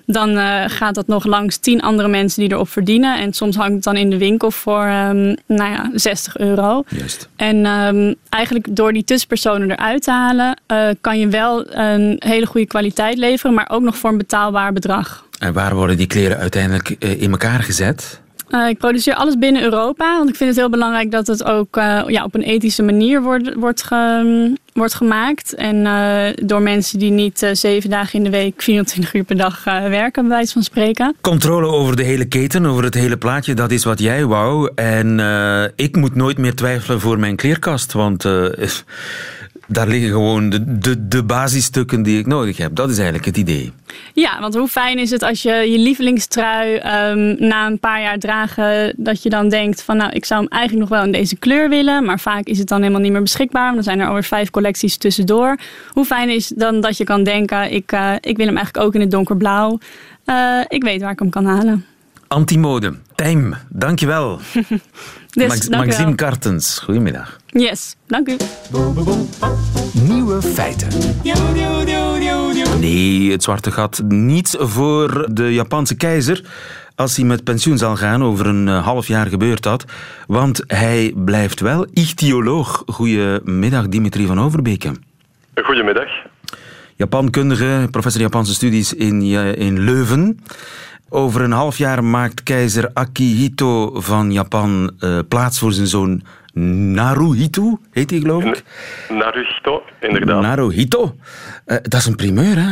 [0.05, 3.19] Dan eh, gaat dat nog langs 10 andere mensen die erop verdienen.
[3.19, 6.83] En soms hangt het dan in de winkel voor ehm, nou ja, 60 euro.
[6.87, 7.29] Juist.
[7.35, 10.57] En ehm, eigenlijk door die tussenpersonen eruit te halen,
[11.01, 15.25] kan je wel een hele goede kwaliteit leveren, maar ook nog voor een betaalbaar bedrag.
[15.43, 18.21] En waar worden die kleren uiteindelijk eh, in elkaar gezet?
[18.49, 21.77] Eh, ik produceer alles binnen Europa, want ik vind het heel belangrijk dat het ook
[21.77, 25.53] eh, ja, op een ethische manier wordt, wordt, ge- wordt gemaakt.
[25.53, 29.65] En eh, door mensen die niet zeven dagen in de week, 24 uur per dag
[29.65, 31.15] eh, werken, bij wijze van spreken.
[31.21, 34.71] Controle over de hele keten, over het hele plaatje, dat is wat jij wou.
[34.75, 38.45] En eh, ik moet nooit meer twijfelen voor mijn kleerkast, want eh,
[39.67, 42.75] daar liggen gewoon de, de, de basisstukken die ik nodig heb.
[42.75, 43.71] Dat is eigenlijk het idee.
[44.13, 48.19] Ja, want hoe fijn is het als je je lievelingstrui ehm, na een paar jaar
[48.19, 51.35] dragen, dat je dan denkt van nou, ik zou hem eigenlijk nog wel in deze
[51.35, 54.07] kleur willen, maar vaak is het dan helemaal niet meer beschikbaar, want dan zijn er
[54.07, 55.57] alweer vijf collecties tussendoor.
[55.89, 58.93] Hoe fijn is dan dat je kan denken, ik, eh, ik wil hem eigenlijk ook
[58.93, 59.79] in het donkerblauw.
[60.25, 61.85] Eh, ik weet waar ik hem kan halen.
[62.27, 64.39] Antimode, Time, dankjewel.
[65.29, 66.15] Dus, Max- dank Maxime wel.
[66.15, 67.37] Kartens, goedemiddag.
[67.47, 68.35] Yes, dank u.
[69.93, 70.87] Nieuwe feiten.
[72.79, 76.43] Nee, het zwarte gat niet voor de Japanse keizer.
[76.95, 79.85] Als hij met pensioen zal gaan, over een eh, half jaar gebeurt dat.
[80.27, 82.83] Want hij blijft wel ichthyoloog.
[82.85, 84.91] Goedemiddag, Dimitri van Overbeke.
[85.63, 86.07] Goedemiddag.
[86.95, 90.39] Japankundige, professor Japanse studies in, Ja- in Leuven.
[91.15, 96.23] Over een half jaar maakt keizer Akihito van Japan eh, plaats voor zijn zoon
[96.93, 98.63] Naruhito, heet hij geloof ik?
[99.09, 100.41] Naruhito, inderdaad.
[100.41, 101.15] Naruhito.
[101.65, 102.71] Eh, dat is een primeur, hè?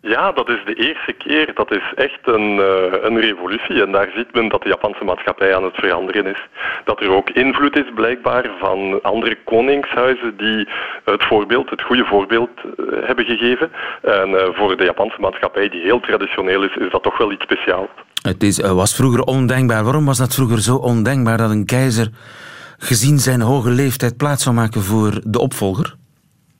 [0.00, 1.54] Ja, dat is de eerste keer.
[1.54, 3.82] Dat is echt een, eh, een revolutie.
[3.82, 6.46] En daar ziet men dat de Japanse maatschappij aan het veranderen is.
[6.84, 10.68] Dat er ook invloed is blijkbaar van andere koningshuizen die
[11.04, 13.70] het voorbeeld, het goede voorbeeld eh, hebben gegeven.
[14.02, 17.42] En eh, voor de Japanse maatschappij, die heel traditioneel is, is dat toch wel iets
[17.42, 17.88] speciaals.
[18.22, 19.84] Het is, was vroeger ondenkbaar.
[19.84, 22.08] Waarom was dat vroeger zo ondenkbaar dat een keizer,
[22.78, 25.96] gezien zijn hoge leeftijd, plaats zou maken voor de opvolger?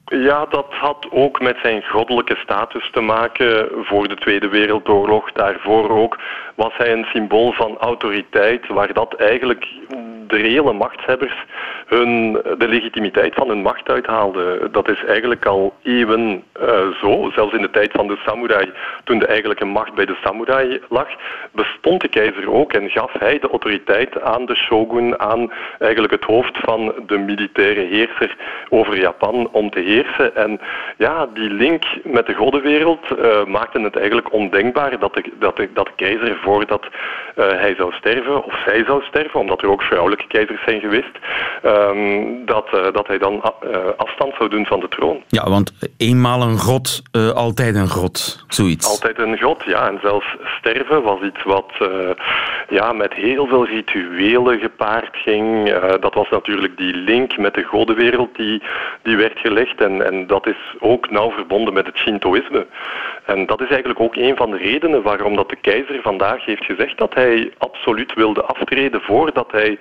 [0.09, 5.33] Ja, dat had ook met zijn goddelijke status te maken voor de Tweede Wereldoorlog.
[5.33, 6.19] Daarvoor ook
[6.55, 9.67] was hij een symbool van autoriteit, waar dat eigenlijk
[10.29, 11.45] de reële machtshebbers
[11.87, 14.73] hun, de legitimiteit van hun macht uithaalden.
[14.73, 17.31] Dat is eigenlijk al eeuwen eh, zo.
[17.35, 18.73] Zelfs in de tijd van de samurai,
[19.05, 21.09] toen de eigenlijke macht bij de samurai lag,
[21.53, 26.25] bestond de keizer ook en gaf hij de autoriteit aan de shogun, aan eigenlijk het
[26.25, 28.37] hoofd van de militaire heerser
[28.69, 30.37] over Japan om te heersen.
[30.37, 30.61] En
[30.97, 35.69] ja, die link met de goddenwereld uh, maakte het eigenlijk ondenkbaar dat de, dat de,
[35.73, 36.87] dat de keizer voordat
[37.39, 41.19] hij zou sterven, of zij zou sterven, omdat er ook vrouwelijke keizers zijn geweest,
[41.65, 43.43] um, dat, uh, dat hij dan
[43.97, 45.23] afstand zou doen van de troon.
[45.29, 47.03] Ja, want eenmaal een god,
[47.35, 48.89] altijd een god, zoiets.
[48.89, 49.89] Altijd een god, ja.
[49.89, 51.73] En zelfs sterven was iets wat
[52.69, 55.79] ja, met heel veel rituelen gepaard ging.
[56.01, 58.63] dat was natuurlijk die link met de goddenwereld die,
[59.03, 59.81] die werd gelegd.
[59.81, 62.67] En, en dat is ook nauw verbonden met het Shintoïsme.
[63.25, 66.65] En dat is eigenlijk ook een van de redenen waarom dat de keizer vandaag heeft
[66.65, 67.28] gezegd dat hij
[67.59, 69.79] absoluut wilde aftreden voordat hij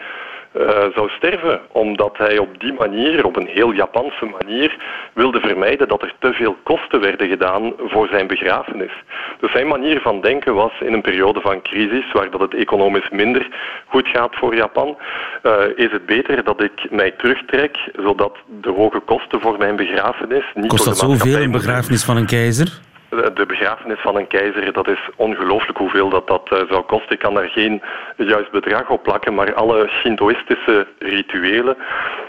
[0.58, 4.78] uh, zou sterven, omdat hij op die manier, op een heel Japanse manier,
[5.14, 8.92] wilde vermijden dat er te veel kosten werden gedaan voor zijn begrafenis.
[9.40, 13.10] Dus zijn manier van denken was in een periode van crisis, waar dat het economisch
[13.10, 13.48] minder
[13.86, 14.98] goed gaat voor Japan,
[15.44, 20.44] uh, is het beter dat ik mij terugtrek, zodat de hoge kosten voor mijn begrafenis
[20.54, 22.80] niet Kost dat zoveel een begrafenis van een keizer?
[23.10, 27.12] De begrafenis van een keizer, dat is ongelooflijk hoeveel dat, dat uh, zou kosten.
[27.12, 27.82] Ik kan daar geen
[28.18, 31.78] juist bedrag op plakken, maar alle Shintoïstische rituelen,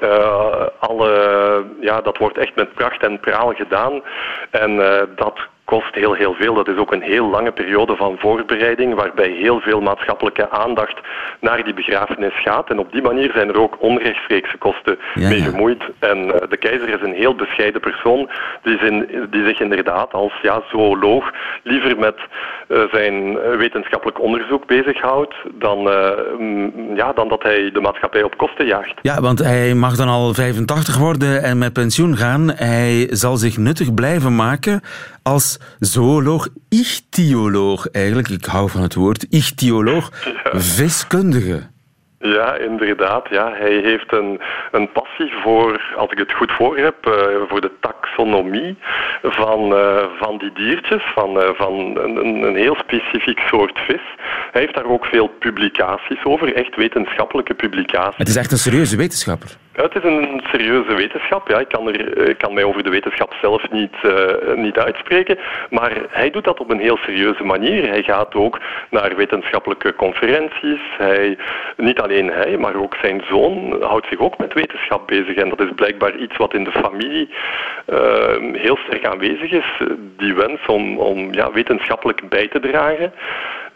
[0.03, 4.03] uh, alle, ja, dat wordt echt met pracht en praal gedaan.
[4.51, 6.55] En uh, dat kost heel, heel veel.
[6.55, 10.99] Dat is ook een heel lange periode van voorbereiding, waarbij heel veel maatschappelijke aandacht
[11.41, 12.71] naar die begrafenis gaat.
[12.71, 15.83] En op die manier zijn er ook onrechtstreekse kosten ja, mee gemoeid.
[15.99, 18.31] En uh, de keizer is een heel bescheiden persoon,
[18.63, 21.31] die, zin, die zich inderdaad als ja, zooloog
[21.63, 22.17] liever met
[22.69, 26.11] uh, zijn wetenschappelijk onderzoek bezighoudt, dan, uh,
[26.97, 28.95] ja, dan dat hij de maatschappij op kosten jaagt.
[29.03, 32.51] Ja, want hij mag dan al 85 worden en met pensioen gaan.
[32.51, 34.81] Hij zal zich nuttig blijven maken
[35.23, 38.29] als zooloog, ichthyoloog eigenlijk.
[38.29, 40.61] Ik hou van het woord ichthyoloog, ja.
[40.61, 41.67] viskundige.
[42.19, 43.29] Ja, inderdaad.
[43.31, 43.53] Ja.
[43.53, 44.41] Hij heeft een,
[44.73, 47.15] een passie voor, als ik het goed voor heb, uh,
[47.49, 48.77] voor de taxonomie
[49.23, 54.01] van, uh, van die diertjes, van, uh, van een, een, heel specifiek soort vis.
[54.53, 58.19] Hij heeft daar ook veel publicaties over, echt wetenschappelijke publicaties.
[58.19, 59.57] Het is echt een serieuze wetenschapper.
[59.83, 61.49] Het is een serieuze wetenschap.
[61.49, 61.59] Ja.
[61.59, 65.39] Ik, kan er, ik kan mij over de wetenschap zelf niet, uh, niet uitspreken.
[65.71, 67.89] Maar hij doet dat op een heel serieuze manier.
[67.89, 68.61] Hij gaat ook
[68.91, 70.81] naar wetenschappelijke conferenties.
[70.99, 71.39] Hij,
[71.77, 75.35] niet alleen hij, maar ook zijn zoon houdt zich ook met wetenschap bezig.
[75.35, 77.29] En dat is blijkbaar iets wat in de familie
[77.87, 79.83] uh, heel sterk aanwezig is.
[80.17, 83.13] Die wens om, om ja, wetenschappelijk bij te dragen.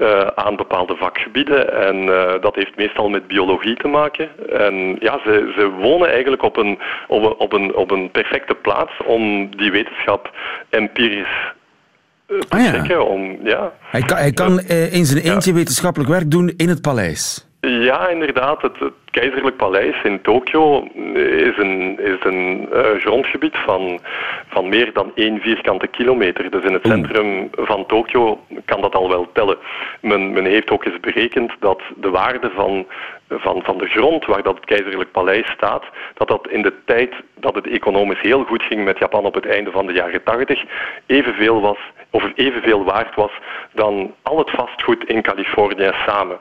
[0.03, 1.73] Uh, aan bepaalde vakgebieden.
[1.87, 4.29] En uh, dat heeft meestal met biologie te maken.
[4.51, 8.55] En ja, ze, ze wonen eigenlijk op een, op, een, op, een, op een perfecte
[8.55, 10.31] plaats om die wetenschap
[10.71, 11.53] empirisch
[12.29, 13.01] uh, te ah, ja.
[13.01, 13.73] Om, ja.
[13.81, 15.57] Hij kan, hij kan in zijn eentje ja.
[15.57, 17.52] wetenschappelijk werk doen in het paleis.
[17.69, 18.63] Ja, inderdaad.
[18.63, 20.83] Het, het keizerlijk paleis in Tokio
[21.15, 24.01] is een, is een uh, grondgebied van,
[24.49, 26.51] van meer dan één vierkante kilometer.
[26.51, 29.57] Dus in het centrum van Tokio kan dat al wel tellen.
[30.01, 32.87] Men, men heeft ook eens berekend dat de waarde van,
[33.39, 37.15] van, van de grond waar dat het keizerlijk paleis staat, dat dat in de tijd
[37.35, 40.65] dat het economisch heel goed ging met Japan op het einde van de jaren 80,
[41.07, 41.79] evenveel was
[42.13, 43.31] of evenveel waard was
[43.75, 46.37] dan al het vastgoed in Californië samen.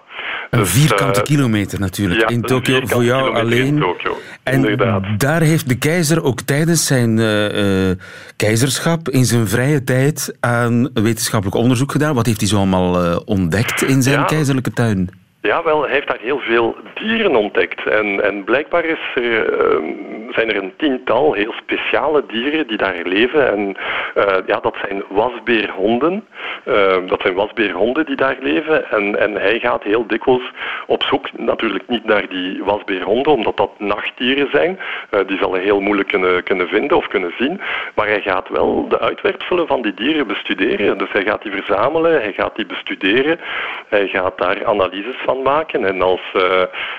[0.49, 2.21] Een dus, vierkante uh, kilometer natuurlijk.
[2.21, 3.79] Ja, in Tokio voor jou alleen.
[3.79, 5.03] Tokyo, en inderdaad.
[5.17, 7.95] daar heeft de keizer ook tijdens zijn uh, uh,
[8.35, 12.15] keizerschap in zijn vrije tijd aan wetenschappelijk onderzoek gedaan.
[12.15, 14.25] Wat heeft hij zo allemaal ontdekt in zijn ja.
[14.25, 15.20] keizerlijke tuin?
[15.41, 17.87] Ja, wel, hij heeft daar heel veel dieren ontdekt.
[17.87, 23.01] En, en blijkbaar is er, uh, zijn er een tiental heel speciale dieren die daar
[23.03, 23.51] leven.
[23.51, 23.75] En
[24.15, 26.27] uh, ja, dat zijn wasbeerhonden.
[26.65, 28.91] Uh, dat zijn wasbeerhonden die daar leven.
[28.91, 30.51] En, en hij gaat heel dikwijls
[30.87, 34.79] op zoek, natuurlijk niet naar die wasbeerhonden, omdat dat nachtdieren zijn.
[35.27, 37.61] die zal hij heel moeilijk kunnen, kunnen vinden of kunnen zien.
[37.95, 40.97] Maar hij gaat wel de uitwerpselen van die dieren bestuderen.
[40.97, 43.39] Dus hij gaat die verzamelen, hij gaat die bestuderen.
[43.87, 45.85] Hij gaat daar analyses van maken.
[45.85, 46.21] En als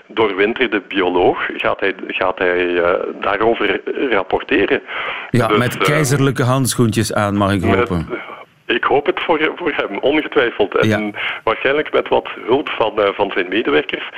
[0.06, 2.82] doorwinterde bioloog gaat hij, gaat hij
[3.22, 3.80] daarover
[4.10, 4.82] rapporteren.
[5.30, 8.06] Ja, dus, met keizerlijke handschoentjes aan, mag ik hopen.
[8.08, 8.18] Met,
[8.66, 10.74] ik hoop het voor, voor hem, ongetwijfeld.
[10.74, 14.08] En waarschijnlijk met wat hulp van, uh, van zijn medewerkers.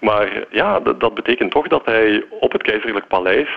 [0.00, 3.48] Maar ja, dat, dat betekent toch dat hij op het keizerlijk paleis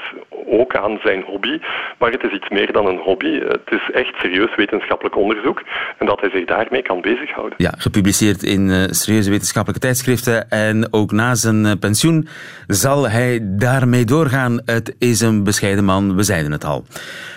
[0.47, 1.59] ook aan zijn hobby,
[1.99, 3.39] maar het is iets meer dan een hobby.
[3.39, 5.63] Het is echt serieus wetenschappelijk onderzoek
[5.97, 7.55] en dat hij zich daarmee kan bezighouden.
[7.57, 12.27] Ja, gepubliceerd in uh, serieuze wetenschappelijke tijdschriften en ook na zijn uh, pensioen
[12.67, 14.61] zal hij daarmee doorgaan.
[14.65, 16.85] Het is een bescheiden man, we zeiden het al.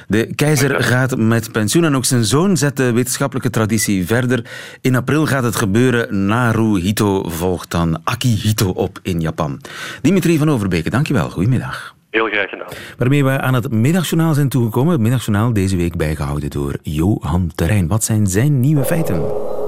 [0.08, 4.44] De keizer gaat met pensioen en ook zijn zoon zet de wetenschappelijke traditie verder.
[4.80, 6.26] In april gaat het gebeuren.
[6.26, 9.60] Naruhito volgt dan Akihito op in Japan.
[10.02, 11.30] Dimitri van Overbeke, dankjewel.
[11.30, 11.98] Goedemiddag.
[12.10, 12.68] Heel graag gedaan.
[12.98, 14.92] Waarmee we aan het middagjournaal zijn toegekomen.
[14.92, 17.86] Het middagjournaal deze week bijgehouden door Johan Terrein.
[17.86, 19.22] Wat zijn zijn nieuwe feiten?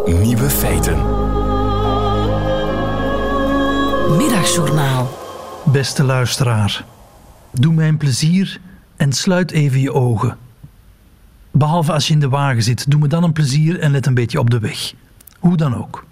[0.06, 0.96] Nieuwe feiten.
[4.16, 5.20] Middagjournaal.
[5.64, 6.84] Beste luisteraar,
[7.50, 8.60] doe mij een plezier
[8.96, 10.36] en sluit even je ogen.
[11.50, 14.14] Behalve als je in de wagen zit, doe me dan een plezier en let een
[14.14, 14.92] beetje op de weg.
[15.38, 16.04] Hoe dan ook.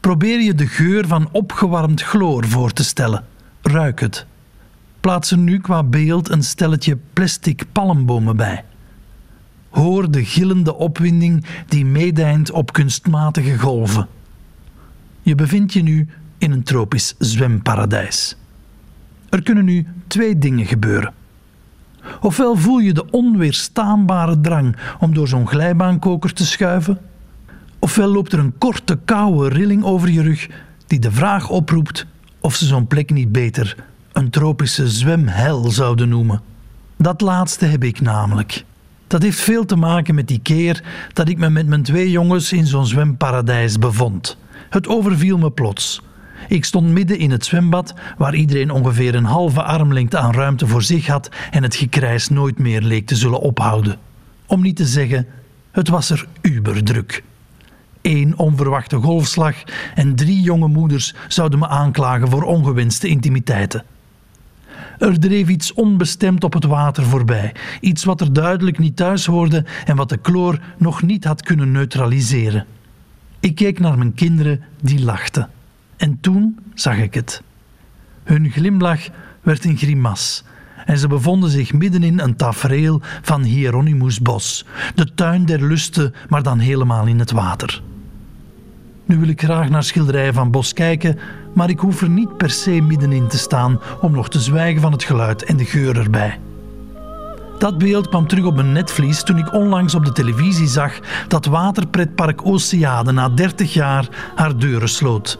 [0.00, 3.24] Probeer je de geur van opgewarmd chloor voor te stellen.
[3.62, 4.26] Ruik het.
[5.00, 8.64] Plaats er nu qua beeld een stelletje plastic palmbomen bij.
[9.68, 14.06] Hoor de gillende opwinding die meedijnt op kunstmatige golven.
[15.22, 16.08] Je bevindt je nu
[16.38, 18.36] in een tropisch zwemparadijs.
[19.28, 21.14] Er kunnen nu twee dingen gebeuren.
[22.20, 26.98] Ofwel voel je de onweerstaanbare drang om door zo'n glijbaankoker te schuiven,
[27.78, 30.48] ofwel loopt er een korte, koude rilling over je rug
[30.86, 32.06] die de vraag oproept
[32.40, 36.40] of ze zo'n plek niet beter een tropische zwemhel zouden noemen.
[36.96, 38.64] Dat laatste heb ik namelijk.
[39.06, 42.52] Dat heeft veel te maken met die keer dat ik me met mijn twee jongens
[42.52, 44.36] in zo'n zwemparadijs bevond.
[44.70, 46.02] Het overviel me plots.
[46.48, 50.82] Ik stond midden in het zwembad, waar iedereen ongeveer een halve armlengte aan ruimte voor
[50.82, 53.98] zich had en het gekrijs nooit meer leek te zullen ophouden.
[54.46, 55.26] Om niet te zeggen,
[55.70, 57.22] het was er uberdruk.
[58.02, 59.54] Eén onverwachte golfslag
[59.94, 63.84] en drie jonge moeders zouden me aanklagen voor ongewenste intimiteiten.
[65.00, 69.64] Er dreef iets onbestemd op het water voorbij, iets wat er duidelijk niet thuis hoorde
[69.84, 72.66] en wat de kloor nog niet had kunnen neutraliseren.
[73.40, 75.48] Ik keek naar mijn kinderen die lachten.
[75.96, 77.42] En toen zag ik het.
[78.24, 79.08] Hun glimlach
[79.42, 80.44] werd een grimas
[80.86, 86.42] en ze bevonden zich middenin een tafereel van Hieronymus Bos, de tuin der lusten, maar
[86.42, 87.82] dan helemaal in het water.
[89.10, 91.18] Nu wil ik graag naar schilderijen van Bos kijken,
[91.54, 94.92] maar ik hoef er niet per se middenin te staan om nog te zwijgen van
[94.92, 96.38] het geluid en de geur erbij.
[97.58, 101.46] Dat beeld kwam terug op mijn netvlies toen ik onlangs op de televisie zag dat
[101.46, 105.38] waterpretpark Oceade na 30 jaar haar deuren sloot.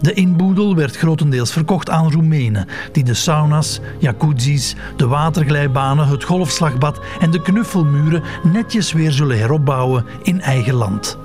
[0.00, 7.00] De inboedel werd grotendeels verkocht aan Roemenen, die de sauna's, jacuzzis, de waterglijbanen, het golfslagbad
[7.20, 11.18] en de knuffelmuren netjes weer zullen heropbouwen in eigen land.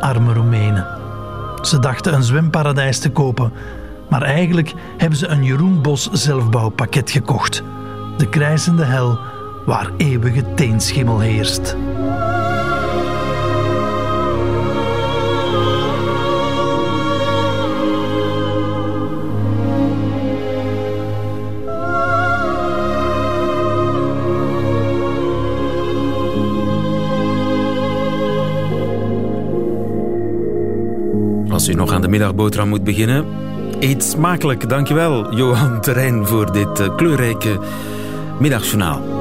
[0.00, 0.86] Arme Roemenen.
[1.62, 3.52] Ze dachten een zwemparadijs te kopen,
[4.08, 7.62] maar eigenlijk hebben ze een Jeroen Bos zelfbouwpakket gekocht.
[8.16, 9.18] De krijzende hel
[9.66, 11.76] waar eeuwige teenschimmel heerst.
[31.76, 33.24] Nog aan de middagboterham moet beginnen,
[33.80, 34.68] eet smakelijk.
[34.68, 37.58] Dankjewel, Johan Terrein, voor dit eh, kleurrijke
[38.38, 39.15] middagjournaal.